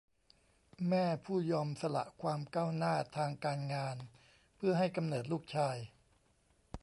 [0.89, 3.97] แม่ผู้ยอมสละความก้าวหน้าทางการงาน
[4.55, 5.77] เพื่อให้กำเนิดลูกชาย